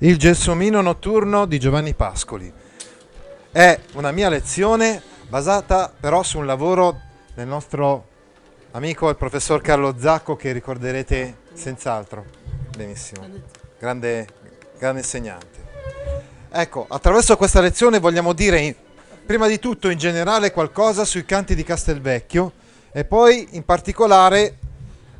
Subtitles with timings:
[0.00, 2.52] Il gelsomino notturno di Giovanni Pascoli.
[3.50, 7.00] È una mia lezione basata però su un lavoro
[7.34, 8.06] del nostro
[8.72, 12.26] amico il professor Carlo Zacco che ricorderete senz'altro.
[12.76, 13.26] Benissimo.
[13.78, 14.28] Grande,
[14.78, 15.64] grande insegnante.
[16.50, 18.74] Ecco, attraverso questa lezione vogliamo dire in-
[19.24, 22.52] prima di tutto in generale qualcosa sui canti di Castelvecchio
[22.92, 24.58] e poi in particolare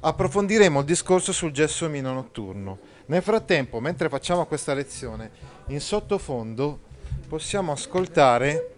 [0.00, 2.85] approfondiremo il discorso sul gelsomino notturno.
[3.06, 5.30] Nel frattempo, mentre facciamo questa lezione,
[5.66, 6.80] in sottofondo
[7.28, 8.74] possiamo ascoltare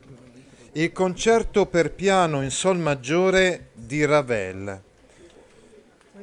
[0.72, 4.82] il concerto per piano in sol maggiore di Ravel.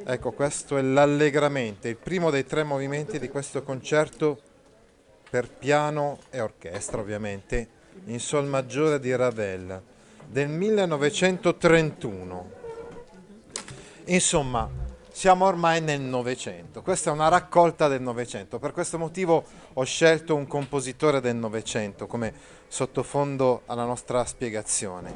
[0.06, 4.40] Ecco, questo è l'allegramente, il primo dei tre movimenti di questo concerto
[5.28, 7.70] per piano e orchestra, ovviamente,
[8.06, 9.82] in sol maggiore di Ravel
[10.28, 12.52] del 1931.
[14.06, 14.70] Insomma,
[15.16, 16.82] siamo ormai nel Novecento.
[16.82, 18.60] Questa è una raccolta del Novecento.
[18.60, 22.34] Per questo motivo ho scelto un compositore del Novecento come
[22.68, 25.14] sottofondo alla nostra spiegazione.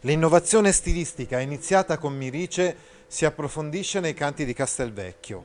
[0.00, 2.74] L'innovazione stilistica iniziata con Mirice
[3.06, 5.44] si approfondisce nei canti di Castelvecchio.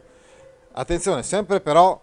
[0.72, 2.02] Attenzione, sempre però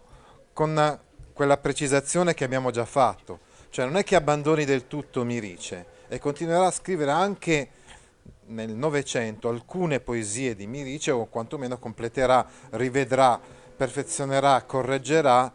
[0.52, 1.00] con
[1.33, 6.19] quella precisazione che abbiamo già fatto, cioè non è che abbandoni del tutto Mirice e
[6.19, 7.70] continuerà a scrivere anche
[8.46, 13.40] nel Novecento alcune poesie di Mirice o quantomeno completerà, rivedrà,
[13.76, 15.52] perfezionerà, correggerà.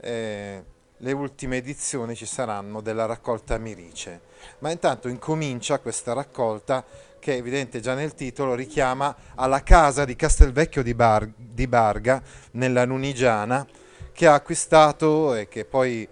[0.00, 0.64] eh,
[1.00, 4.20] le ultime edizioni ci saranno della raccolta Mirice.
[4.60, 6.84] Ma intanto incomincia questa raccolta
[7.18, 12.22] che è evidente già nel titolo, richiama alla casa di Castelvecchio di, Bar- di Barga,
[12.52, 13.66] nella Nunigiana,
[14.12, 16.08] che ha acquistato e che poi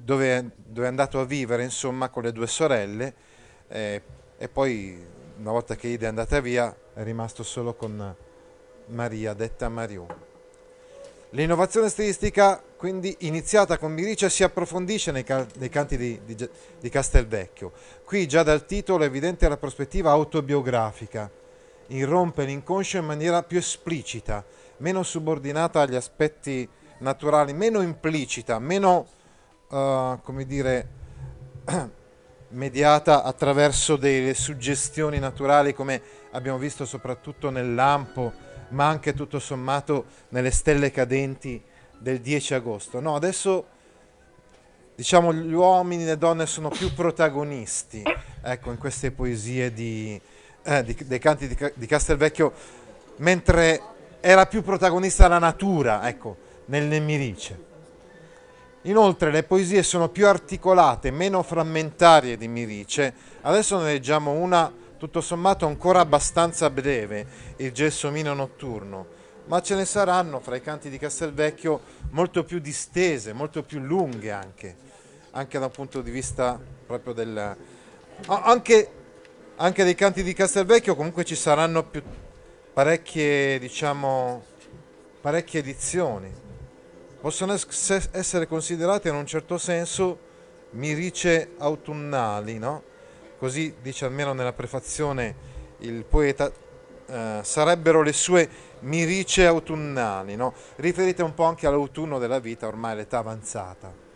[0.00, 3.14] dove, dove è andato a vivere insomma con le due sorelle
[3.68, 4.02] eh,
[4.38, 5.04] e poi
[5.38, 8.14] una volta che Ida è andata via è rimasto solo con
[8.86, 10.04] Maria, detta Mariù.
[11.30, 16.48] L'innovazione stilistica, quindi iniziata con Mirice, si approfondisce nei, ca- nei canti di, di-
[16.80, 17.72] di Castelvecchio.
[18.04, 21.30] Qui già dal titolo è evidente la prospettiva autobiografica,
[21.88, 24.44] irrompe l'inconscio in maniera più esplicita,
[24.78, 29.06] meno subordinata agli aspetti naturali, meno implicita, meno,
[29.70, 30.88] eh, come dire,
[32.50, 36.00] mediata attraverso delle suggestioni naturali come
[36.32, 38.32] abbiamo visto soprattutto nel lampo,
[38.70, 41.62] ma anche tutto sommato nelle stelle cadenti
[41.98, 43.00] del 10 agosto.
[43.00, 43.66] No, adesso
[44.94, 48.02] diciamo gli uomini e le donne sono più protagonisti,
[48.42, 50.20] ecco, in queste poesie di,
[50.62, 52.52] eh, di- dei canti di, di Castelvecchio,
[53.16, 53.80] mentre
[54.20, 56.36] era più protagonista la natura, ecco,
[56.66, 57.67] nel Nemirice.
[58.82, 63.12] Inoltre le poesie sono più articolate, meno frammentarie di Mirice.
[63.40, 69.06] Adesso ne leggiamo una tutto sommato ancora abbastanza breve, il Gelsomino notturno,
[69.46, 71.80] ma ce ne saranno fra i canti di Castelvecchio
[72.10, 74.76] molto più distese, molto più lunghe anche,
[75.32, 77.56] anche da un punto di vista proprio del...
[78.26, 78.90] Anche,
[79.56, 82.02] anche dei canti di Castelvecchio comunque ci saranno più
[82.72, 84.42] parecchie, diciamo,
[85.20, 86.46] parecchie edizioni
[87.20, 90.18] possono es- se- essere considerate in un certo senso
[90.70, 92.82] mirice autunnali, no?
[93.38, 95.34] Così dice almeno nella prefazione
[95.78, 96.50] il poeta,
[97.06, 98.48] eh, sarebbero le sue
[98.80, 100.52] mirice autunnali, no?
[100.76, 104.06] Riferite un po' anche all'autunno della vita, ormai l'età avanzata.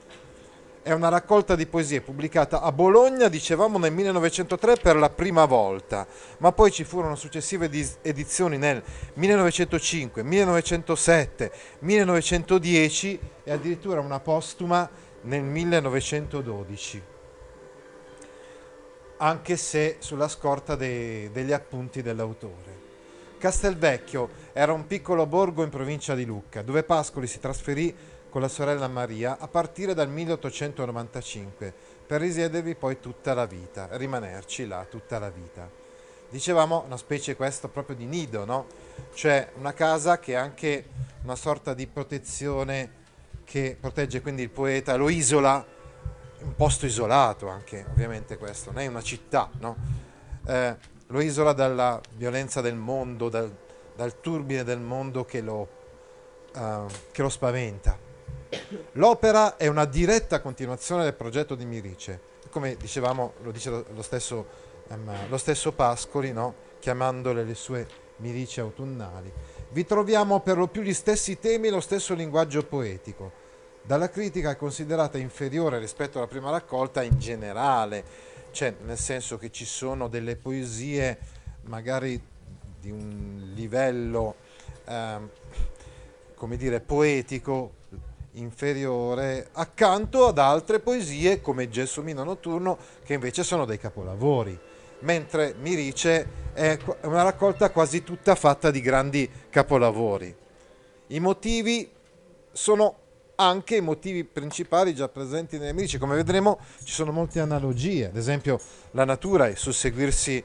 [0.85, 6.05] È una raccolta di poesie pubblicata a Bologna, dicevamo, nel 1903 per la prima volta,
[6.39, 7.71] ma poi ci furono successive
[8.03, 8.83] edizioni nel
[9.15, 14.91] 1905, 1907, 1910 e addirittura una postuma
[15.21, 17.03] nel 1912,
[19.19, 22.81] anche se sulla scorta dei- degli appunti dell'autore.
[23.39, 27.93] Castelvecchio era un piccolo borgo in provincia di Lucca, dove Pascoli si trasferì
[28.33, 31.71] con la sorella Maria a partire dal 1895
[32.07, 35.69] per risiedervi poi tutta la vita, rimanerci là tutta la vita.
[36.31, 38.65] Dicevamo una specie questa proprio di nido, no?
[39.13, 40.87] Cioè una casa che è anche
[41.25, 43.01] una sorta di protezione
[43.45, 45.63] che protegge quindi il poeta, lo isola,
[46.39, 49.77] un posto isolato anche, ovviamente questo, non è una città, no?
[50.47, 50.75] Eh,
[51.09, 53.55] lo isola dalla violenza del mondo, dal,
[53.95, 55.69] dal turbine del mondo che lo,
[56.57, 58.11] eh, che lo spaventa.
[58.93, 62.21] L'opera è una diretta continuazione del progetto di Mirice,
[62.51, 64.47] come dicevamo, lo dice lo stesso,
[64.89, 66.55] um, lo stesso Pascoli, no?
[66.79, 67.87] chiamandole le sue
[68.17, 69.33] Mirice autunnali.
[69.71, 73.41] Vi troviamo per lo più gli stessi temi e lo stesso linguaggio poetico.
[73.83, 78.05] Dalla critica è considerata inferiore rispetto alla prima raccolta in generale,
[78.51, 81.19] cioè nel senso che ci sono delle poesie
[81.63, 82.21] magari
[82.79, 84.37] di un livello
[84.85, 85.19] eh,
[86.35, 87.81] come dire poetico
[88.35, 94.59] inferiore accanto ad altre poesie come Gelsomino notturno che invece sono dei capolavori.
[95.01, 100.35] Mentre Mirice è una raccolta quasi tutta fatta di grandi capolavori.
[101.09, 101.91] I motivi
[102.53, 102.99] sono
[103.35, 105.99] anche i motivi principali già presenti nelle Mirice.
[105.99, 108.07] Come vedremo ci sono molte analogie.
[108.07, 108.61] Ad esempio
[108.93, 110.43] la natura è susseguirsi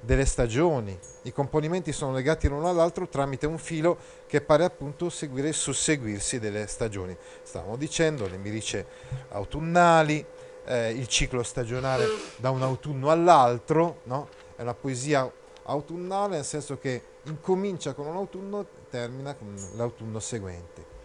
[0.00, 0.98] delle stagioni.
[1.22, 6.38] I componimenti sono legati l'uno all'altro tramite un filo che pare appunto seguire il susseguirsi
[6.38, 7.16] delle stagioni.
[7.42, 8.86] Stavamo dicendo le mirice
[9.30, 10.24] autunnali,
[10.64, 12.06] eh, il ciclo stagionale
[12.36, 14.28] da un autunno all'altro, no?
[14.56, 15.30] è una poesia
[15.64, 20.96] autunnale nel senso che incomincia con un autunno e termina con l'autunno seguente.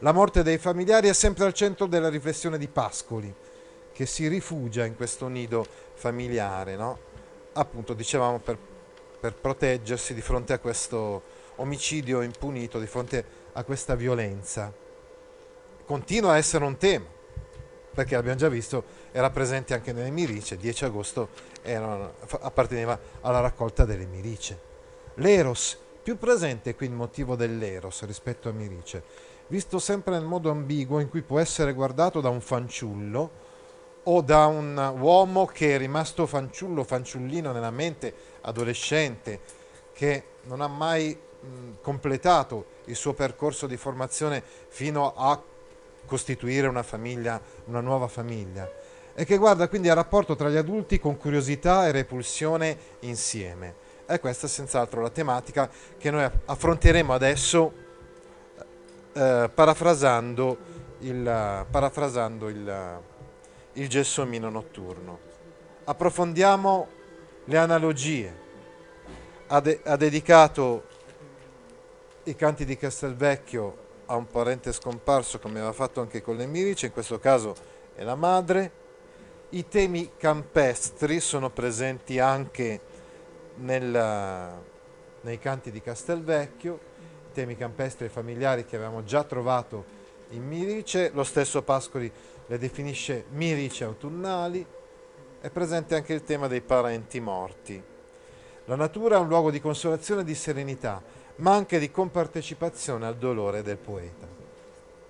[0.00, 3.32] La morte dei familiari è sempre al centro della riflessione di Pascoli,
[3.92, 5.64] che si rifugia in questo nido
[5.94, 7.10] familiare, no?
[7.52, 8.58] Appunto dicevamo per,
[9.20, 11.22] per proteggersi di fronte a questo
[11.56, 14.72] omicidio impunito, di fronte a questa violenza.
[15.84, 17.06] Continua a essere un tema,
[17.92, 21.28] perché abbiamo già visto, era presente anche nelle Mirice, 10 agosto
[21.62, 24.70] era, apparteneva alla raccolta delle Mirice.
[25.16, 29.02] L'Eros, più presente qui il motivo dell'Eros rispetto a Mirice,
[29.48, 33.30] visto sempre nel modo ambiguo in cui può essere guardato da un fanciullo,
[34.04, 39.40] o da un uomo che è rimasto fanciullo, fanciullino nella mente, adolescente,
[39.92, 41.46] che non ha mai mh,
[41.80, 45.40] completato il suo percorso di formazione fino a
[46.04, 48.70] costituire una famiglia, una nuova famiglia,
[49.14, 53.90] e che guarda quindi al rapporto tra gli adulti con curiosità e repulsione insieme.
[54.06, 57.72] E questa è senz'altro la tematica che noi affronteremo adesso
[59.12, 60.58] eh, parafrasando
[61.00, 63.00] il, parafrasando il
[63.74, 65.18] il gelsomino notturno.
[65.84, 66.88] Approfondiamo
[67.44, 68.40] le analogie.
[69.48, 70.84] Ha, de- ha dedicato
[72.24, 73.76] i canti di Castelvecchio
[74.06, 77.54] a un parente scomparso come aveva fatto anche con le Mirice, in questo caso
[77.94, 78.80] è la madre.
[79.50, 82.80] I temi campestri sono presenti anche
[83.56, 84.50] nel,
[85.20, 86.78] nei canti di Castelvecchio,
[87.28, 90.00] i temi campestri familiari che avevamo già trovato
[90.32, 92.10] in Mirice, lo stesso Pascoli
[92.46, 94.64] le definisce mirici autunnali,
[95.40, 97.82] è presente anche il tema dei parenti morti.
[98.66, 101.02] La natura è un luogo di consolazione e di serenità,
[101.36, 104.26] ma anche di compartecipazione al dolore del poeta.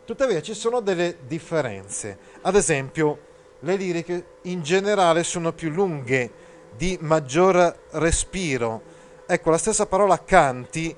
[0.05, 3.31] Tuttavia ci sono delle differenze, ad esempio
[3.61, 8.83] le liriche in generale sono più lunghe, di maggior respiro.
[9.27, 10.95] Ecco, la stessa parola canti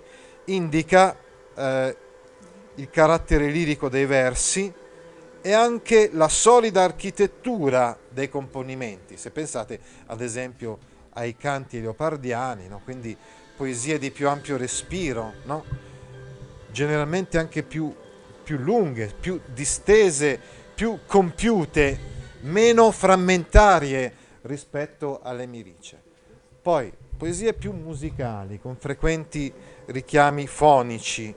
[0.46, 1.16] indica
[1.54, 1.96] eh,
[2.76, 4.72] il carattere lirico dei versi,
[5.46, 9.18] e anche la solida architettura dei componimenti.
[9.18, 10.78] Se pensate ad esempio
[11.10, 12.80] ai canti leopardiani, no?
[12.82, 13.14] quindi
[13.54, 15.64] poesie di più ampio respiro, no?
[16.70, 17.94] generalmente anche più,
[18.42, 20.40] più lunghe, più distese,
[20.74, 21.98] più compiute,
[22.40, 24.12] meno frammentarie
[24.42, 26.02] rispetto alle mirice.
[26.62, 29.52] Poi poesie più musicali, con frequenti
[29.86, 31.34] richiami fonici.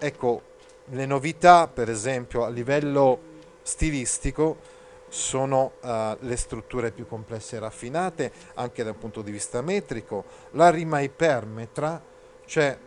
[0.00, 0.42] Ecco,
[0.90, 3.20] le novità, per esempio, a livello
[3.62, 4.76] stilistico
[5.08, 10.70] sono uh, le strutture più complesse e raffinate, anche dal punto di vista metrico, la
[10.70, 12.00] rima ipermetra,
[12.46, 12.78] cioè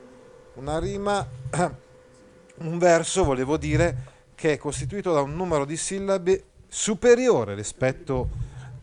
[0.54, 1.28] una rima,
[2.60, 8.30] un verso, volevo dire, che è costituito da un numero di sillabe superiore rispetto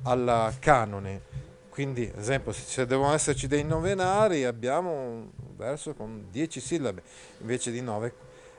[0.02, 1.22] al canone.
[1.78, 7.04] Quindi, ad esempio, se devono esserci dei novenari, abbiamo un verso con 10 sillabe
[7.38, 8.12] invece di 9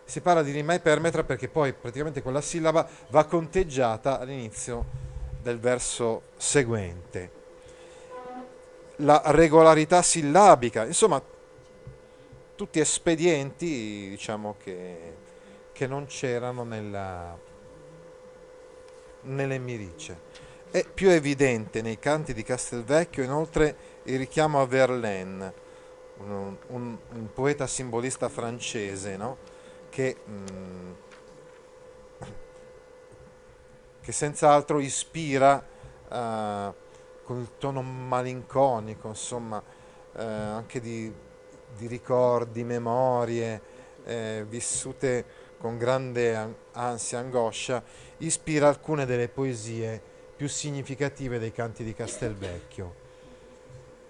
[0.05, 4.85] si parla di rima ipermetra perché poi praticamente quella sillaba va conteggiata all'inizio
[5.41, 7.31] del verso seguente.
[8.97, 11.21] La regolarità sillabica, insomma,
[12.55, 15.15] tutti espedienti diciamo che,
[15.73, 17.37] che non c'erano nella,
[19.23, 20.47] nelle mirice.
[20.71, 25.51] È più evidente nei canti di Castelvecchio inoltre il richiamo a Verlaine,
[26.17, 29.37] un, un, un poeta simbolista francese, no?
[29.89, 30.91] che, mm,
[33.99, 36.73] che senz'altro ispira uh,
[37.23, 41.11] con il tono malinconico, insomma, uh, anche di,
[41.75, 43.59] di, ricordi, memorie
[44.05, 45.25] eh, vissute
[45.57, 47.83] con grande ansia e angoscia,
[48.17, 50.08] ispira alcune delle poesie
[50.39, 52.95] più significative dei canti di Castelvecchio.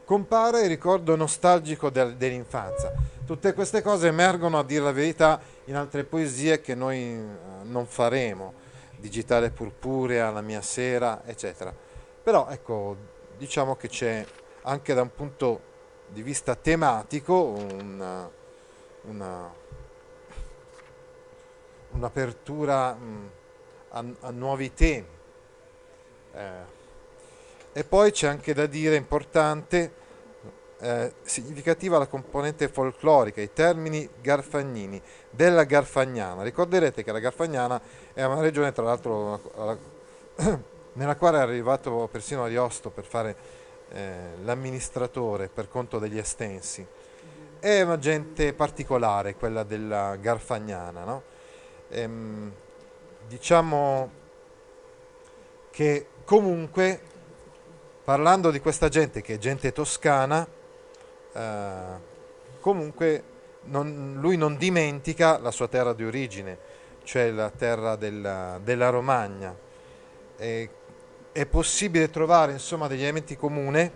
[0.06, 2.94] Compare il ricordo nostalgico del, dell'infanzia.
[3.26, 7.26] Tutte queste cose emergono, a dire la verità, in altre poesie che noi eh,
[7.64, 8.54] non faremo,
[8.96, 11.74] Digitale Purpurea, La mia sera, eccetera.
[12.22, 12.96] Però ecco,
[13.36, 14.24] diciamo che c'è
[14.62, 15.62] anche da un punto
[16.10, 18.30] di vista tematico una,
[19.06, 19.52] una,
[21.90, 23.30] un'apertura mh,
[23.90, 25.18] a, a, nuovi temi.
[26.34, 26.78] Eh,
[27.72, 29.94] e poi c'è anche da dire importante,
[30.80, 36.44] eh, significativa la componente folclorica, i termini garfagnini, della Garfagnana.
[36.44, 37.80] Ricorderete che la Garfagnana
[38.14, 39.42] è una regione, tra l'altro,
[40.94, 43.36] nella quale è arrivato persino Ariosto per fare
[43.90, 46.86] eh, l'amministratore per conto degli estensi.
[47.60, 51.24] È una gente particolare quella della Garfagnana, no?
[51.90, 52.52] ehm,
[53.28, 54.18] diciamo
[55.70, 57.02] che comunque
[58.04, 60.48] parlando di questa gente che è gente toscana,
[61.34, 61.84] eh,
[62.60, 63.24] comunque
[63.64, 66.56] non, lui non dimentica la sua terra di origine,
[67.02, 69.58] cioè la terra della, della Romagna.
[70.38, 70.70] E,
[71.32, 73.92] è possibile trovare insomma degli elementi comuni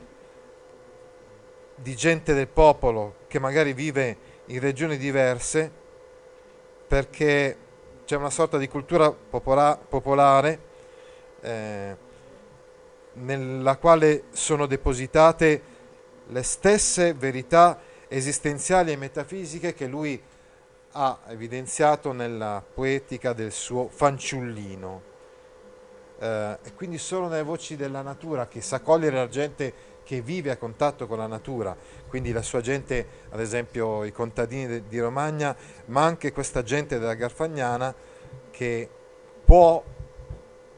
[1.75, 5.71] di gente del popolo che magari vive in regioni diverse
[6.87, 7.57] perché
[8.05, 10.59] c'è una sorta di cultura popola- popolare
[11.41, 12.11] eh,
[13.13, 15.61] nella quale sono depositate
[16.27, 20.21] le stesse verità esistenziali e metafisiche che lui
[20.91, 25.11] ha evidenziato nella poetica del suo fanciullino.
[26.19, 30.51] Eh, e quindi sono nelle voci della natura che sa cogliere la gente che vive
[30.51, 31.75] a contatto con la natura,
[32.07, 35.55] quindi la sua gente, ad esempio i contadini di Romagna,
[35.85, 37.93] ma anche questa gente della Garfagnana
[38.51, 38.89] che
[39.43, 39.83] può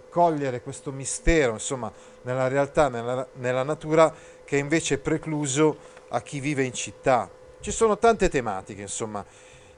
[0.10, 1.92] cogliere questo mistero, insomma,
[2.26, 4.14] nella realtà, nella, nella natura,
[4.44, 5.78] che è invece precluso
[6.10, 7.30] a chi vive in città.
[7.60, 9.24] Ci sono tante tematiche, insomma,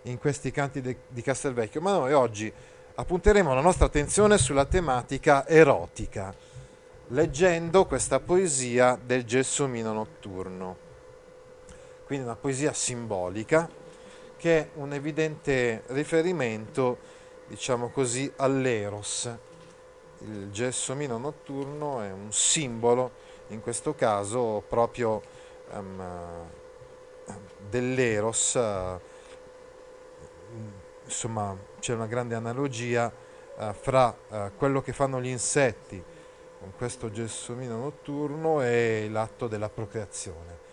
[0.03, 2.51] in questi canti de, di Castelvecchio, ma noi oggi
[2.95, 6.33] appunteremo la nostra attenzione sulla tematica erotica,
[7.09, 10.85] leggendo questa poesia del Gelsomino notturno.
[12.05, 13.69] Quindi una poesia simbolica
[14.37, 16.97] che è un evidente riferimento,
[17.47, 19.29] diciamo così, all'eros,
[20.19, 23.11] il gelsomino notturno è un simbolo,
[23.49, 25.21] in questo caso proprio
[25.71, 26.03] um,
[27.69, 28.99] dell'eros, uh,
[31.05, 33.11] insomma c'è una grande analogia
[33.55, 36.03] uh, fra uh, quello che fanno gli insetti
[36.59, 40.65] con questo gelsomino notturno e l'atto della procreazione.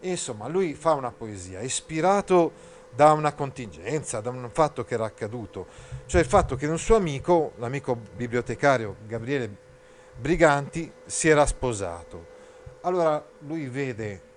[0.00, 5.66] Insomma, lui fa una poesia ispirato da una contingenza, da un fatto che era accaduto,
[6.06, 9.68] cioè il fatto che un suo amico, l'amico bibliotecario Gabriele
[10.16, 12.38] Briganti, si era sposato.
[12.82, 14.28] Allora lui vede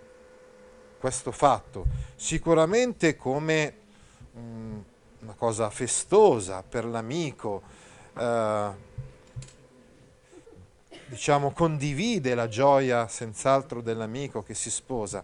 [1.00, 3.76] questo fatto sicuramente come
[4.34, 4.84] um,
[5.20, 7.62] una cosa festosa per l'amico,
[8.18, 8.70] eh,
[11.08, 15.24] diciamo condivide la gioia senz'altro dell'amico che si sposa,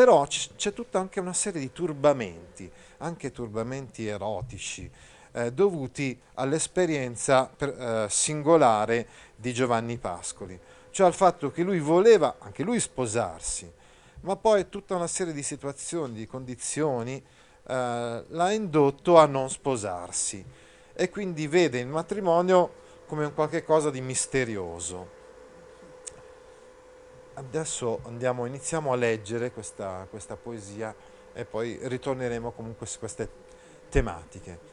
[0.00, 4.90] però c'è tutta anche una serie di turbamenti, anche turbamenti erotici,
[5.32, 12.36] eh, dovuti all'esperienza per, eh, singolare di Giovanni Pascoli, cioè al fatto che lui voleva
[12.38, 13.70] anche lui sposarsi,
[14.20, 20.42] ma poi tutta una serie di situazioni, di condizioni eh, l'ha indotto a non sposarsi
[20.94, 22.72] e quindi vede il matrimonio
[23.04, 25.19] come un qualche cosa di misterioso
[27.34, 30.94] adesso andiamo, iniziamo a leggere questa, questa poesia
[31.32, 33.28] e poi ritorneremo comunque su queste
[33.88, 34.68] tematiche.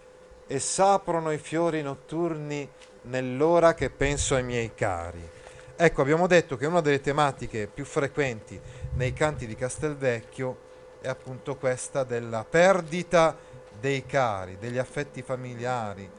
[0.47, 2.67] E s'aprono i fiori notturni
[3.03, 5.35] nell'ora che penso ai miei cari.
[5.75, 8.59] Ecco, abbiamo detto che una delle tematiche più frequenti
[8.95, 10.65] nei canti di Castelvecchio
[11.01, 13.37] è appunto questa della perdita
[13.79, 16.09] dei cari, degli affetti familiari,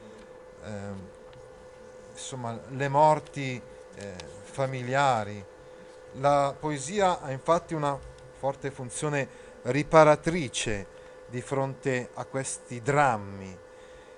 [0.63, 0.69] eh,
[2.11, 3.61] insomma le morti
[3.95, 5.43] eh, familiari,
[6.13, 7.97] la poesia ha infatti una
[8.37, 9.27] forte funzione
[9.63, 10.87] riparatrice
[11.27, 13.57] di fronte a questi drammi.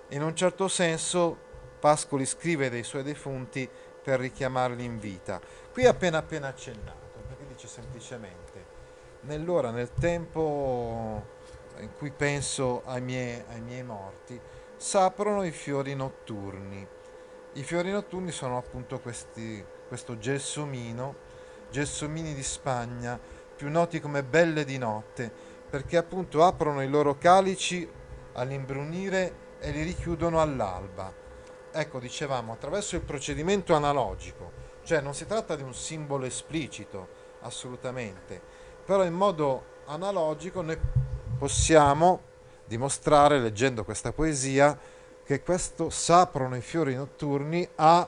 [0.10, 3.70] In un certo senso Pascoli scrive dei suoi defunti
[4.02, 5.40] per richiamarli in vita.
[5.72, 8.66] Qui appena appena accennato, perché dice semplicemente,
[9.22, 11.40] nell'ora, nel tempo
[11.80, 14.40] in cui penso ai miei, ai miei morti,
[14.76, 16.88] s'aprono i fiori notturni.
[17.54, 21.30] I fiori notturni sono appunto questi, questo gelsomino
[21.72, 23.20] gelsomini di Spagna,
[23.56, 25.32] più noti come belle di notte,
[25.70, 27.90] perché appunto aprono i loro calici
[28.34, 31.12] all'imbrunire e li richiudono all'alba.
[31.72, 34.52] Ecco, dicevamo, attraverso il procedimento analogico,
[34.84, 37.08] cioè non si tratta di un simbolo esplicito,
[37.42, 38.42] assolutamente,
[38.86, 40.78] però in modo analogico noi
[41.38, 42.22] possiamo
[42.66, 44.78] dimostrare, leggendo questa poesia,
[45.24, 48.08] che questo saprono i fiori notturni ha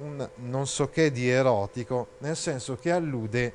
[0.00, 3.52] un non so che di erotico, nel senso che allude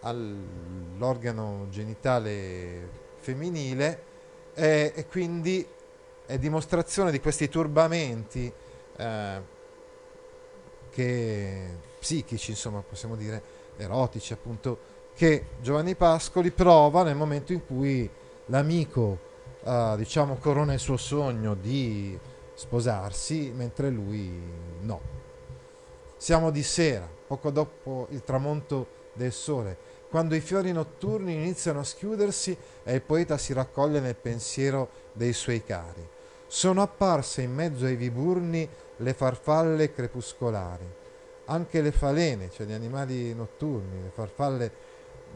[0.00, 4.02] all'organo genitale femminile
[4.54, 5.66] e, e quindi
[6.26, 8.52] è dimostrazione di questi turbamenti
[8.96, 9.40] eh,
[10.90, 11.66] che,
[11.98, 13.42] psichici, insomma, possiamo dire
[13.76, 14.78] erotici, appunto,
[15.14, 18.08] che Giovanni Pascoli prova nel momento in cui
[18.46, 19.18] l'amico
[19.62, 22.18] uh, diciamo corona il suo sogno di
[22.54, 24.30] sposarsi mentre lui
[24.80, 25.19] no.
[26.20, 29.74] Siamo di sera, poco dopo il tramonto del sole,
[30.10, 35.32] quando i fiori notturni iniziano a schiudersi e il poeta si raccoglie nel pensiero dei
[35.32, 36.06] suoi cari.
[36.46, 40.86] Sono apparse in mezzo ai viburni le farfalle crepuscolari,
[41.46, 44.72] anche le falene, cioè gli animali notturni, le farfalle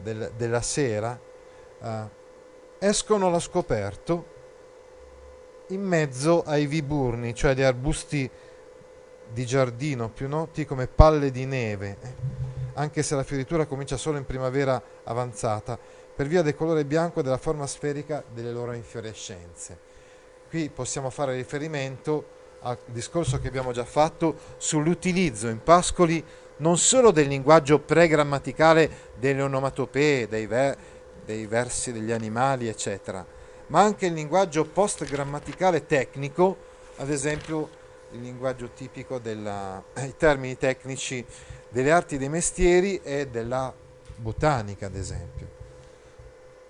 [0.03, 1.19] del, della sera,
[1.79, 1.87] uh,
[2.77, 4.33] escono allo scoperto
[5.69, 8.29] in mezzo ai viburni, cioè gli arbusti
[9.31, 11.97] di giardino più noti come palle di neve,
[12.73, 15.77] anche se la fioritura comincia solo in primavera avanzata,
[16.15, 19.77] per via del colore bianco e della forma sferica delle loro infiorescenze.
[20.49, 26.23] Qui possiamo fare riferimento al discorso che abbiamo già fatto sull'utilizzo in Pascoli
[26.57, 30.77] non solo del linguaggio pregrammaticale delle onomatopee, dei, ver-
[31.25, 33.25] dei versi degli animali, eccetera,
[33.67, 36.57] ma anche il linguaggio post-grammaticale tecnico,
[36.97, 37.83] ad esempio
[38.15, 39.41] il linguaggio tipico dei
[40.17, 41.25] termini tecnici
[41.69, 43.73] delle arti dei mestieri e della
[44.15, 45.63] botanica, ad esempio.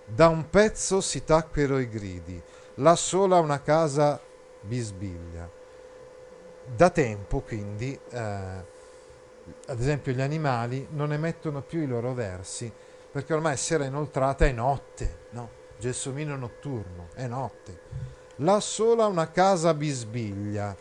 [0.06, 2.42] Da un pezzo si tacquero i gridi,
[2.75, 4.20] là sola una casa
[4.62, 5.50] bisbiglia.
[6.75, 12.72] Da tempo, quindi, eh, ad esempio gli animali non emettono più i loro versi,
[13.12, 15.64] perché ormai sera inoltrata è notte, no?
[15.77, 17.79] Gelsomino notturno, è notte.
[18.38, 20.75] Là sola una casa bisbiglia.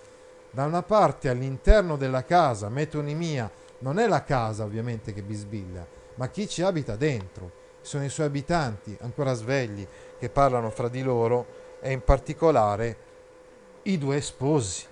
[0.54, 6.28] Da una parte all'interno della casa, metonimia, non è la casa ovviamente che bisbiglia, ma
[6.28, 7.62] chi ci abita dentro.
[7.80, 9.84] Sono i suoi abitanti, ancora svegli,
[10.16, 11.46] che parlano fra di loro
[11.80, 12.96] e in particolare
[13.82, 14.86] i due sposi.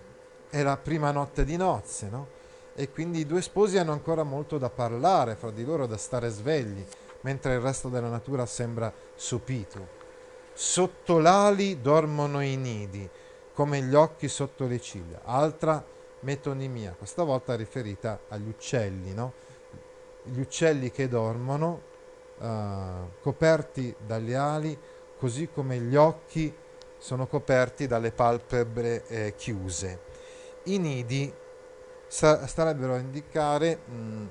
[0.50, 2.26] È la prima notte di nozze, no?
[2.74, 6.28] E quindi i due sposi hanno ancora molto da parlare fra di loro, da stare
[6.28, 6.84] svegli
[7.20, 10.00] mentre il resto della natura sembra sopito.
[10.52, 13.08] Sotto l'ali dormono i nidi,
[13.52, 15.20] come gli occhi sotto le ciglia.
[15.24, 15.84] Altra
[16.20, 19.32] metonimia, questa volta riferita agli uccelli, no?
[20.24, 21.80] Gli uccelli che dormono
[22.38, 22.46] uh,
[23.20, 24.78] coperti dalle ali,
[25.18, 26.54] così come gli occhi
[26.98, 30.10] sono coperti dalle palpebre eh, chiuse.
[30.64, 31.32] I nidi
[32.06, 34.26] sa- starebbero a indicare mh, mm,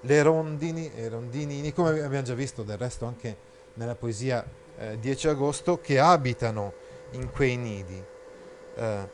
[0.00, 3.36] le rondini e rondinini, come abbiamo già visto del resto anche
[3.74, 4.44] nella poesia
[4.76, 6.72] eh, 10 agosto, che abitano
[7.14, 8.02] in quei nidi.
[8.76, 9.08] Eh,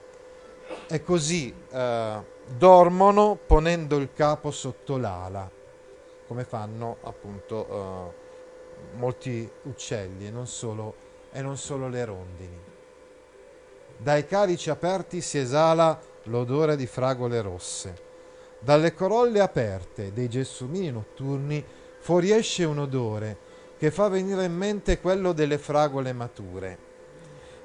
[0.89, 5.51] e così eh, dormono ponendo il capo sotto l'ala,
[6.27, 10.95] come fanno appunto eh, molti uccelli e non, solo,
[11.33, 12.59] e non solo le rondini.
[13.97, 18.09] Dai calici aperti si esala l'odore di fragole rosse
[18.63, 21.65] dalle corolle aperte dei gelsomini notturni
[21.99, 26.90] fuoriesce un odore che fa venire in mente quello delle fragole mature.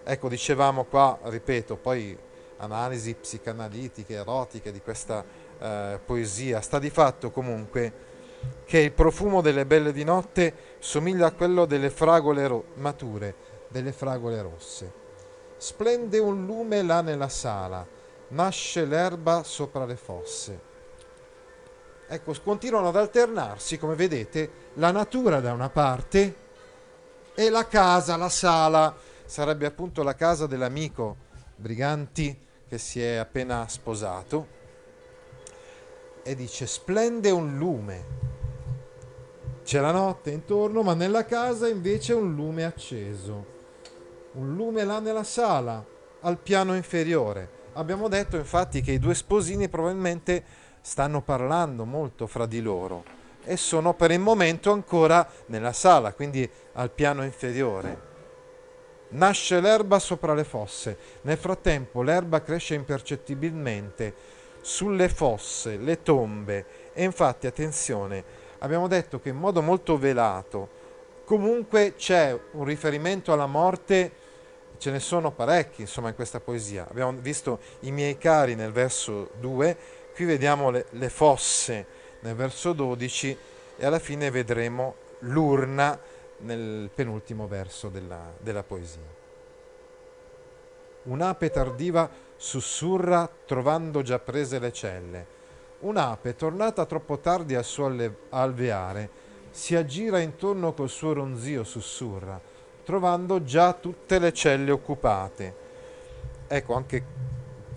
[0.08, 2.18] Ecco, dicevamo qua, ripeto, poi
[2.58, 5.26] analisi psicanalitiche, erotiche di questa
[5.60, 6.62] eh, poesia.
[6.62, 8.04] Sta di fatto comunque
[8.66, 13.34] che il profumo delle belle di notte somiglia a quello delle fragole ro- mature,
[13.68, 14.92] delle fragole rosse.
[15.58, 17.86] Splende un lume là nella sala,
[18.30, 20.74] nasce l'erba sopra le fosse
[22.08, 26.44] ecco, continuano ad alternarsi, come vedete, la natura da una parte
[27.34, 31.18] e la casa, la sala, sarebbe appunto la casa dell'amico
[31.56, 34.48] Briganti che si è appena sposato.
[36.24, 38.06] E dice, splende un lume.
[39.64, 43.54] C'è la notte intorno, ma nella casa invece un lume acceso.
[44.34, 45.84] Un lume là nella sala,
[46.22, 47.50] al piano inferiore.
[47.74, 50.44] Abbiamo detto infatti che i due sposini probabilmente
[50.82, 53.04] stanno parlando molto fra di loro
[53.44, 58.14] e sono per il momento ancora nella sala, quindi al piano inferiore.
[59.16, 64.14] Nasce l'erba sopra le fosse, nel frattempo l'erba cresce impercettibilmente
[64.62, 66.66] sulle fosse, le tombe.
[66.94, 68.24] E infatti attenzione,
[68.60, 70.84] abbiamo detto che in modo molto velato
[71.24, 74.24] comunque c'è un riferimento alla morte
[74.78, 76.86] ce ne sono parecchi insomma in questa poesia.
[76.90, 79.78] Abbiamo visto i miei cari nel verso 2,
[80.14, 81.86] qui vediamo le, le fosse
[82.20, 83.38] nel verso 12
[83.78, 85.98] e alla fine vedremo l'urna
[86.46, 89.24] nel penultimo verso della, della poesia.
[91.04, 95.34] Un'ape tardiva sussurra trovando già prese le celle.
[95.80, 97.94] Un'ape, tornata troppo tardi al suo
[98.30, 99.10] alveare,
[99.52, 102.40] si aggira intorno col suo ronzio, sussurra,
[102.84, 105.64] trovando già tutte le celle occupate.
[106.48, 107.04] Ecco, anche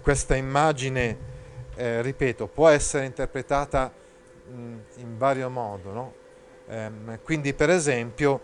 [0.02, 1.18] questa immagine,
[1.74, 3.92] eh, ripeto, può essere interpretata
[4.48, 6.12] mh, in vario modo, no?
[6.68, 8.40] Ehm, quindi, per esempio,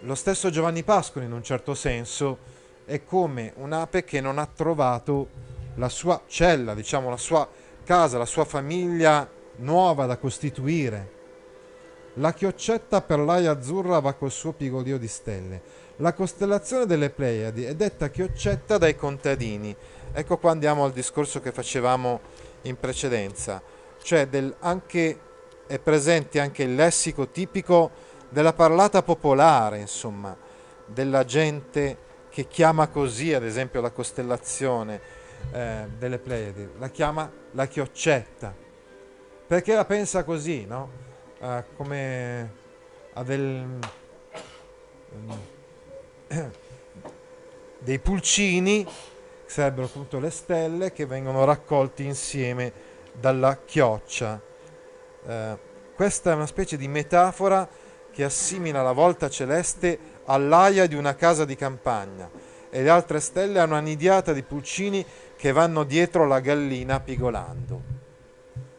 [0.00, 2.50] lo stesso Giovanni Pascoli, in un certo senso,
[2.84, 5.28] è come un'ape che non ha trovato
[5.76, 7.48] la sua cella, diciamo la sua
[7.84, 11.20] casa, la sua famiglia nuova da costituire.
[12.16, 15.62] La chioccetta per l'aia azzurra va col suo pigolio di stelle.
[15.96, 19.74] La costellazione delle Pleiadi è detta chioccetta dai contadini.
[20.12, 22.20] Ecco qua andiamo al discorso che facevamo
[22.62, 23.62] in precedenza,
[24.02, 25.18] cioè del, anche,
[25.72, 27.90] è presente anche il lessico tipico
[28.28, 30.36] della parlata popolare, insomma,
[30.84, 31.96] della gente
[32.28, 35.00] che chiama così, ad esempio, la costellazione
[35.50, 38.54] eh, delle Pleiadi, la chiama la chioccetta,
[39.46, 40.90] perché la pensa così, no?
[41.40, 42.52] Eh, come
[43.14, 43.78] a del,
[46.28, 46.50] eh,
[47.80, 48.90] dei pulcini, che
[49.46, 52.72] sarebbero appunto le stelle, che vengono raccolti insieme
[53.14, 54.50] dalla chioccia.
[55.26, 55.58] Eh,
[55.94, 57.68] questa è una specie di metafora
[58.10, 62.30] che assimila la volta celeste all'aia di una casa di campagna
[62.70, 65.04] e le altre stelle hanno una nidiata di pulcini
[65.36, 68.00] che vanno dietro la gallina pigolando.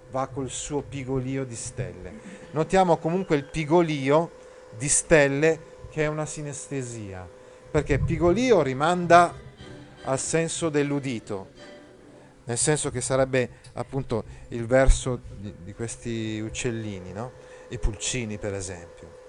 [0.09, 2.13] Va col suo pigolio di stelle.
[2.51, 4.31] Notiamo comunque il pigolio
[4.75, 7.27] di stelle che è una sinestesia,
[7.69, 9.33] perché pigolio rimanda
[10.05, 11.49] al senso dell'udito,
[12.45, 17.31] nel senso che sarebbe appunto il verso di, di questi uccellini, no?
[17.69, 19.21] i pulcini per esempio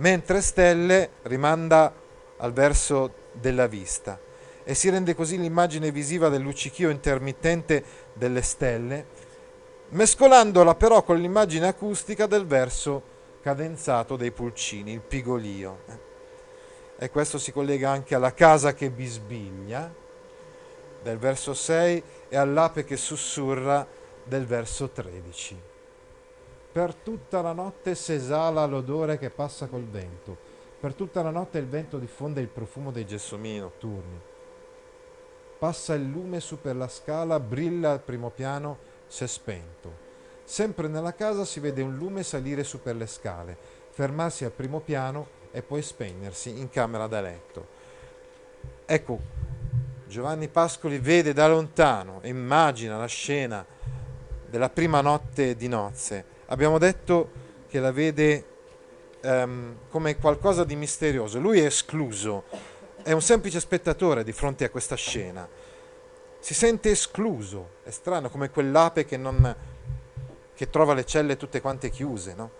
[0.00, 1.92] mentre stelle rimanda
[2.38, 4.18] al verso della vista
[4.64, 9.06] e si rende così l'immagine visiva del luccichio intermittente delle stelle,
[9.90, 13.02] mescolandola però con l'immagine acustica del verso
[13.42, 15.78] cadenzato dei pulcini, il pigolio.
[16.98, 19.92] E questo si collega anche alla casa che bisbiglia
[21.02, 23.86] del verso 6 e all'ape che sussurra
[24.24, 25.60] del verso 13.
[26.72, 30.48] Per tutta la notte s'esala l'odore che passa col vento.
[30.78, 34.20] Per tutta la notte il vento diffonde il profumo dei gelsomini notturni.
[35.58, 40.08] Passa il lume su per la scala, brilla al primo piano, s'è spento.
[40.44, 43.56] Sempre nella casa si vede un lume salire su per le scale,
[43.90, 47.66] fermarsi al primo piano e poi spegnersi in camera da letto.
[48.86, 49.18] Ecco,
[50.10, 53.64] Giovanni Pascoli vede da lontano e immagina la scena
[54.44, 57.30] della prima notte di nozze abbiamo detto
[57.68, 58.44] che la vede
[59.22, 61.38] um, come qualcosa di misterioso.
[61.38, 62.42] Lui è escluso,
[63.04, 65.48] è un semplice spettatore di fronte a questa scena.
[66.40, 69.54] Si sente escluso, è strano, come quell'ape che, non,
[70.52, 72.50] che trova le celle tutte quante chiuse, no?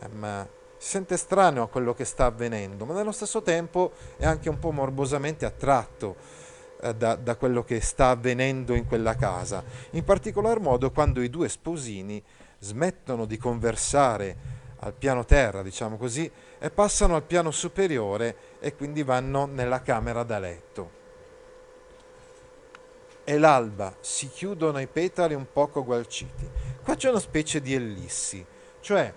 [0.00, 4.48] Um, si sente strano a quello che sta avvenendo, ma nello stesso tempo è anche
[4.48, 6.44] un po' morbosamente attratto
[6.96, 11.48] da, da, quello che sta avvenendo in quella casa, in particolar modo quando i due
[11.48, 12.22] sposini
[12.58, 19.02] smettono di conversare al piano terra, diciamo così, e passano al piano superiore e quindi
[19.02, 20.90] vanno nella camera da letto.
[23.24, 26.48] E l'alba, si chiudono i petali un poco gualciti.
[26.82, 28.44] Qua c'è una specie di ellissi,
[28.80, 29.12] cioè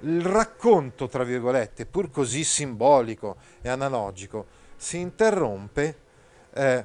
[0.00, 6.06] il racconto, tra virgolette, pur così simbolico e analogico, si interrompe
[6.58, 6.84] eh,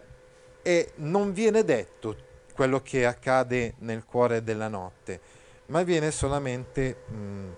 [0.62, 2.16] e non viene detto
[2.54, 5.20] quello che accade nel cuore della notte,
[5.68, 7.52] ma viene solamente mh, mm,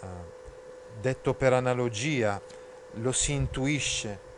[0.00, 0.06] uh,
[1.00, 2.40] detto per analogia,
[2.94, 4.32] lo si intuisce.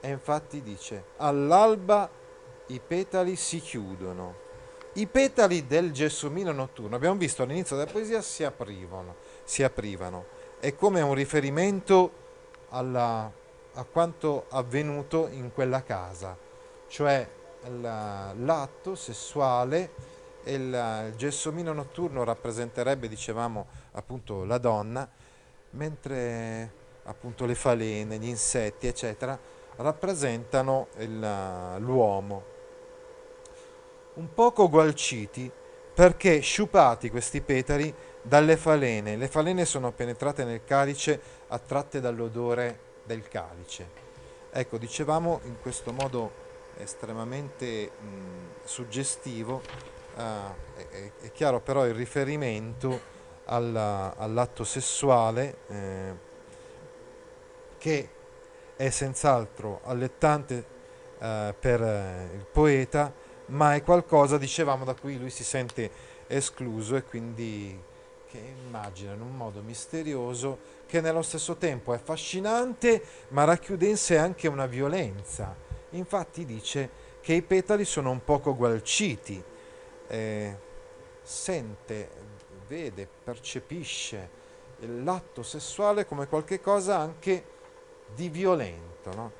[0.00, 2.08] E infatti dice, all'alba
[2.68, 4.44] i petali si chiudono.
[4.94, 10.24] I petali del gelsomino notturno, abbiamo visto all'inizio della poesia, si aprivano, si aprivano.
[10.58, 12.10] È come un riferimento
[12.70, 13.30] alla,
[13.76, 16.36] a quanto avvenuto in quella casa,
[16.88, 17.28] cioè
[17.68, 19.90] l'atto sessuale
[20.44, 25.08] e il, gelsomino notturno rappresenterebbe, dicevamo, appunto la donna,
[25.70, 29.38] mentre appunto le falene, gli insetti, eccetera,
[29.76, 32.54] rappresentano il, l'uomo.
[34.14, 35.50] Un poco gualciti
[35.92, 39.16] perché sciupati questi petali dalle falene.
[39.16, 44.04] Le falene sono penetrate nel calice attratte dall'odore del calice.
[44.50, 46.44] Ecco, dicevamo in questo modo
[46.76, 49.62] estremamente mh, suggestivo,
[50.16, 50.20] uh,
[50.76, 53.14] è, è, chiaro però il riferimento
[53.44, 56.14] alla, all'atto sessuale eh,
[57.78, 58.08] che
[58.76, 60.64] è senz'altro allettante
[61.18, 63.12] eh, per eh, il poeta,
[63.46, 65.90] ma è qualcosa, dicevamo, da cui lui si sente
[66.26, 67.80] escluso e quindi
[68.36, 73.96] che immagina in un modo misterioso che nello stesso tempo è affascinante, ma racchiude in
[73.96, 75.54] sé anche una violenza.
[75.90, 79.42] Infatti dice che i petali sono un poco gualciti,
[80.08, 80.56] eh,
[81.22, 82.10] sente,
[82.68, 84.44] vede, percepisce
[84.80, 87.44] l'atto sessuale come qualcosa anche
[88.14, 89.32] di violento, no?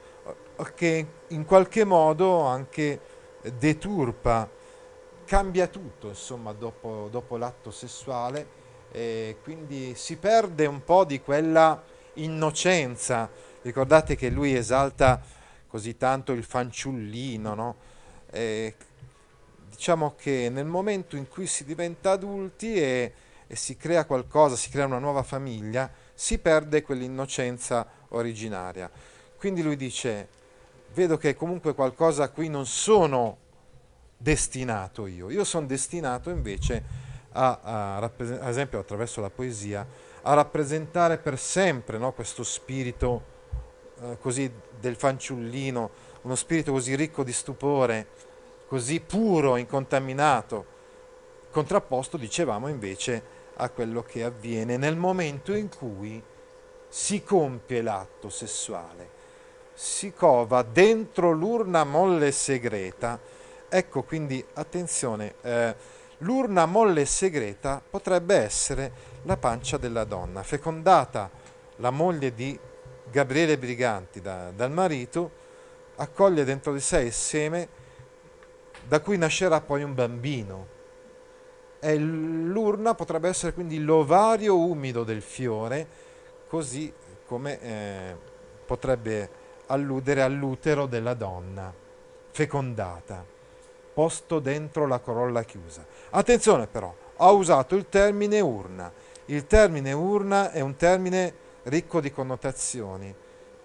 [0.75, 3.01] che in qualche modo anche
[3.43, 4.49] deturpa,
[5.25, 11.83] cambia tutto insomma dopo, dopo l'atto sessuale e quindi si perde un po' di quella
[12.15, 13.31] innocenza.
[13.63, 15.21] Ricordate che lui esalta
[15.67, 17.77] così tanto il fanciullino, no?
[18.31, 18.75] E
[19.69, 23.13] diciamo che nel momento in cui si diventa adulti e,
[23.47, 28.91] e si crea qualcosa, si crea una nuova famiglia, si perde quell'innocenza originaria.
[29.37, 30.29] Quindi lui dice,
[30.95, 33.45] vedo che comunque qualcosa a cui non sono
[34.17, 37.06] destinato io, io sono destinato invece
[37.37, 39.87] a, a ad esempio attraverso la poesia,
[40.23, 43.35] a rappresentare per sempre no, questo spirito
[44.01, 45.91] eh, così del fanciullino,
[46.23, 48.07] uno spirito così ricco di stupore,
[48.67, 50.75] così puro, incontaminato,
[51.51, 56.23] contrapposto, dicevamo invece, a quello che avviene nel momento in cui
[56.89, 59.11] si compie l'atto sessuale,
[59.73, 63.19] si cova dentro l'urna molle segreta.
[63.69, 65.75] Ecco quindi attenzione, eh,
[66.19, 71.31] l'urna molle segreta potrebbe essere la pancia della donna, fecondata
[71.77, 72.59] la moglie di
[73.11, 75.45] Gabriele Briganti da, dal marito,
[75.97, 77.69] accoglie dentro di sé il seme
[78.87, 80.75] da cui nascerà poi un bambino.
[81.79, 85.87] E l'urna potrebbe essere quindi l'ovario umido del fiore,
[86.49, 86.93] così
[87.27, 88.17] come eh,
[88.65, 91.73] potrebbe alludere all'utero della donna
[92.31, 93.25] fecondata,
[93.97, 95.83] posto dentro la corolla chiusa.
[96.11, 98.93] Attenzione però, ha usato il termine urna.
[99.25, 101.33] Il termine urna è un termine
[101.63, 103.15] ricco di connotazioni,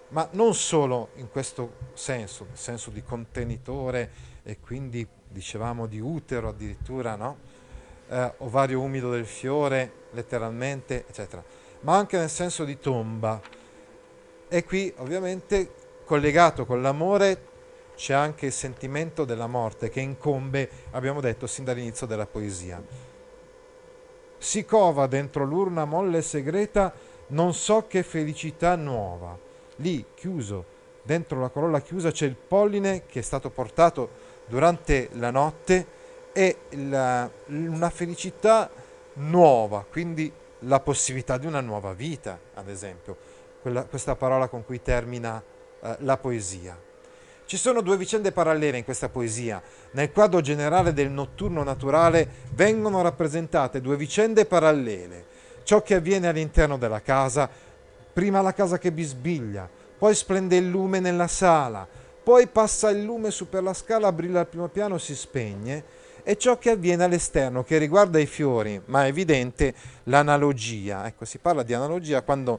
[0.08, 4.10] ma non solo in questo senso, nel senso di contenitore
[4.42, 7.36] e quindi dicevamo di utero addirittura, no?
[8.08, 11.44] Eh, ovario umido del fiore, letteralmente, eccetera,
[11.80, 13.38] ma anche nel senso di tomba.
[14.48, 15.74] E qui ovviamente
[16.06, 17.50] collegato con l'amore
[17.94, 22.82] c'è anche il sentimento della morte che incombe, abbiamo detto sin dall'inizio della poesia.
[24.38, 26.92] Si cova dentro l'urna molle segreta,
[27.28, 29.38] non so che felicità nuova.
[29.76, 30.64] Lì, chiuso,
[31.02, 35.86] dentro la corolla chiusa, c'è il polline che è stato portato durante la notte
[36.32, 38.70] e la, una felicità
[39.14, 43.16] nuova, quindi la possibilità di una nuova vita, ad esempio,
[43.60, 45.42] quella, questa parola con cui termina
[45.80, 46.90] eh, la poesia.
[47.52, 49.60] Ci sono due vicende parallele in questa poesia.
[49.90, 55.26] Nel quadro generale del notturno naturale vengono rappresentate due vicende parallele.
[55.62, 57.50] Ciò che avviene all'interno della casa,
[58.10, 61.86] prima la casa che bisbiglia, poi splende il lume nella sala,
[62.22, 65.84] poi passa il lume su per la scala, brilla al primo piano, si spegne,
[66.22, 71.06] e ciò che avviene all'esterno, che riguarda i fiori, ma è evidente l'analogia.
[71.06, 72.58] Ecco, si parla di analogia quando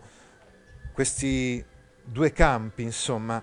[0.94, 1.66] questi
[2.04, 3.42] due campi, insomma,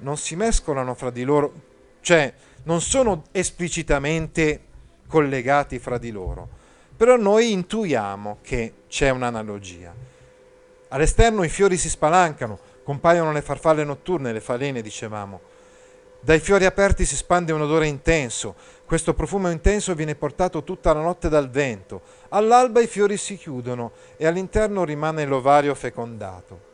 [0.00, 1.52] non si mescolano fra di loro,
[2.00, 2.32] cioè
[2.64, 4.60] non sono esplicitamente
[5.06, 6.48] collegati fra di loro,
[6.96, 9.94] però noi intuiamo che c'è un'analogia.
[10.88, 15.40] All'esterno i fiori si spalancano, compaiono le farfalle notturne, le falene, dicevamo.
[16.22, 18.54] Dai fiori aperti si spande un odore intenso.
[18.84, 22.02] Questo profumo intenso viene portato tutta la notte dal vento.
[22.30, 26.68] All'alba i fiori si chiudono e all'interno rimane l'ovario fecondato.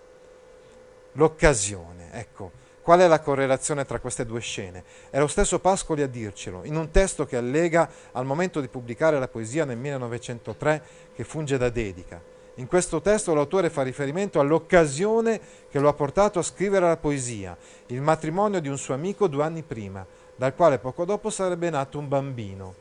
[1.12, 2.64] L'occasione, ecco.
[2.86, 4.84] Qual è la correlazione tra queste due scene?
[5.10, 9.18] È lo stesso Pascoli a dircelo, in un testo che allega al momento di pubblicare
[9.18, 12.22] la poesia nel 1903 che funge da dedica.
[12.54, 17.56] In questo testo l'autore fa riferimento all'occasione che lo ha portato a scrivere la poesia,
[17.86, 21.98] il matrimonio di un suo amico due anni prima, dal quale poco dopo sarebbe nato
[21.98, 22.74] un bambino,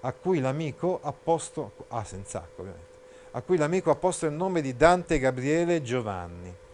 [0.00, 2.94] a cui l'amico ha posto, ah, ovviamente,
[3.32, 6.64] a cui l'amico ha posto il nome di Dante Gabriele Giovanni.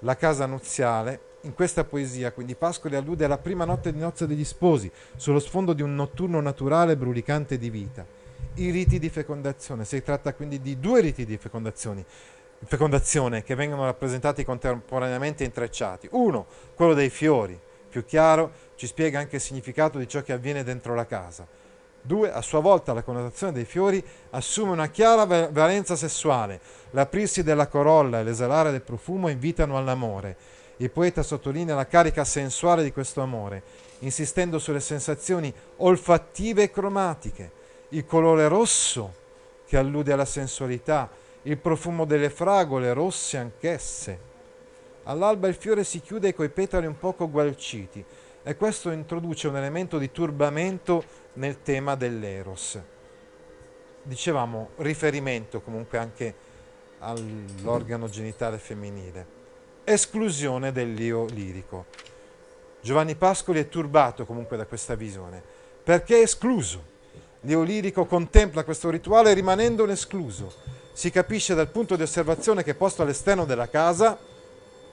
[0.00, 4.44] La casa nuziale, in questa poesia, quindi Pascoli allude alla prima notte di nozze degli
[4.44, 8.16] sposi, sullo sfondo di un notturno naturale brulicante di vita
[8.56, 9.84] i riti di fecondazione.
[9.84, 12.04] Si tratta quindi di due riti di fecondazione.
[12.64, 16.08] fecondazione che vengono rappresentati contemporaneamente intrecciati.
[16.12, 20.64] Uno, quello dei fiori, più chiaro, ci spiega anche il significato di ciò che avviene
[20.64, 21.46] dentro la casa.
[22.06, 26.60] Due, a sua volta la connotazione dei fiori assume una chiara valenza sessuale.
[26.90, 30.36] L'aprirsi della corolla e l'esalare del profumo invitano all'amore.
[30.76, 33.60] Il poeta sottolinea la carica sensuale di questo amore,
[34.00, 37.50] insistendo sulle sensazioni olfattive e cromatiche.
[37.88, 39.12] Il colore rosso,
[39.66, 41.10] che allude alla sensualità,
[41.42, 44.34] il profumo delle fragole rosse anch'esse.
[45.04, 48.04] All'alba il fiore si chiude coi petali un poco gualciti
[48.48, 52.78] e questo introduce un elemento di turbamento nel tema dell'eros.
[54.04, 56.34] Dicevamo riferimento comunque anche
[57.00, 59.26] all'organo genitale femminile.
[59.82, 61.86] Esclusione dell'io lirico.
[62.80, 65.42] Giovanni Pascoli è turbato comunque da questa visione.
[65.82, 66.84] Perché è escluso?
[67.40, 70.54] L'io lirico contempla questo rituale rimanendone escluso.
[70.92, 74.16] Si capisce dal punto di osservazione che è posto all'esterno della casa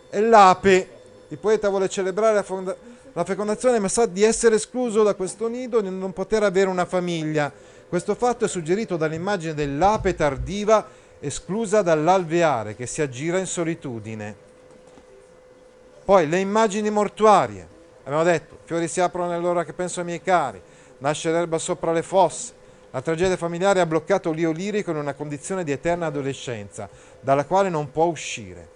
[0.10, 0.90] è l'ape.
[1.28, 2.76] Il poeta vuole celebrare la, fonda-
[3.14, 6.70] la fecondazione ma sa di essere escluso da questo nido e di non poter avere
[6.70, 7.52] una famiglia.
[7.88, 10.86] Questo fatto è suggerito dall'immagine dell'ape tardiva
[11.20, 14.36] esclusa dall'alveare che si aggira in solitudine.
[16.04, 17.68] Poi le immagini mortuarie.
[18.04, 20.62] Abbiamo detto, fiori si aprono nell'ora che penso ai miei cari,
[20.98, 22.62] nasce l'erba sopra le fosse.
[22.92, 27.70] La tragedia familiare ha bloccato l'io lirico in una condizione di eterna adolescenza, dalla quale
[27.70, 28.73] non può uscire.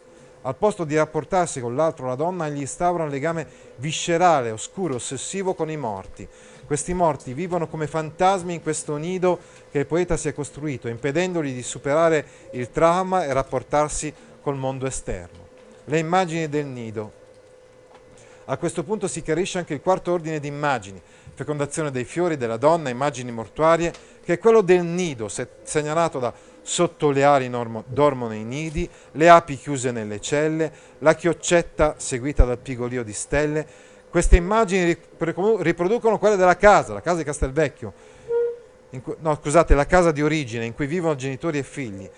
[0.48, 5.54] Al posto di rapportarsi con l'altro, la donna gli instaura un legame viscerale, oscuro, ossessivo
[5.54, 6.26] con i morti.
[6.66, 11.54] Questi morti vivono come fantasmi in questo nido che il poeta si è costruito, impedendogli
[11.54, 15.48] di superare il trauma e rapportarsi col mondo esterno.
[15.84, 17.12] Le immagini del nido.
[18.46, 21.02] A questo punto si chiarisce anche il quarto ordine di immagini,
[21.34, 23.92] fecondazione dei fiori, della donna, immagini mortuarie,
[24.24, 25.30] che è quello del nido,
[25.64, 26.34] segnalato da
[26.68, 32.44] sotto le ali normo, dormono i nidi, le api chiuse nelle celle, la chioccetta seguita
[32.44, 33.66] dal pigolio di stelle.
[34.10, 34.98] Queste immagini
[35.60, 37.94] riproducono quelle della casa, la casa di Castelvecchio,
[39.02, 42.10] cui, no scusate, la casa di origine in cui vivono genitori e figli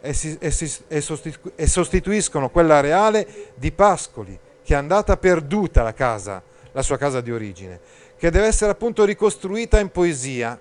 [0.00, 5.18] e, si, e, si, e, sostitu, e sostituiscono quella reale di Pascoli, che è andata
[5.18, 6.42] perduta la casa,
[6.72, 7.78] la sua casa di origine,
[8.16, 10.58] che deve essere appunto ricostruita in poesia.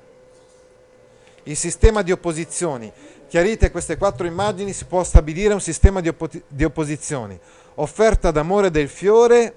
[1.44, 2.92] Il sistema di opposizioni
[3.28, 7.38] Chiarite queste quattro immagini si può stabilire un sistema di, oppo- di opposizioni.
[7.76, 9.54] Offerta d'amore del fiore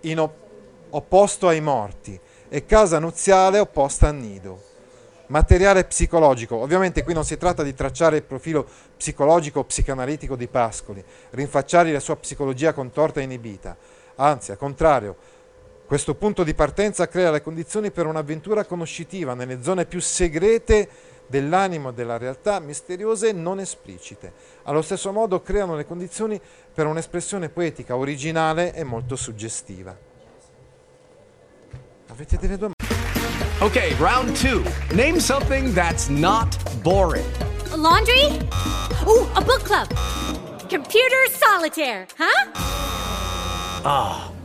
[0.00, 0.34] in op-
[0.90, 4.62] opposto ai morti e casa nuziale opposta al nido.
[5.26, 6.56] Materiale psicologico.
[6.56, 8.66] Ovviamente qui non si tratta di tracciare il profilo
[8.96, 13.76] psicologico o psicanalitico di Pascoli, rinfacciargli la sua psicologia contorta e inibita.
[14.14, 15.16] Anzi, al contrario,
[15.86, 20.88] questo punto di partenza crea le condizioni per un'avventura conoscitiva nelle zone più segrete
[21.28, 24.32] dell'animo della realtà misteriose e non esplicite.
[24.64, 26.40] Allo stesso modo creano le condizioni
[26.74, 29.96] per un'espressione poetica originale e molto suggestiva.
[32.08, 32.74] Avete delle domande?
[33.60, 34.62] Ok, round 2.
[34.94, 37.24] Name something that's not boring.
[37.70, 38.38] A laundry?
[39.06, 39.86] Ooh, a book club.
[40.68, 42.50] Computer solitaire, huh?
[43.82, 44.35] Ah, oh,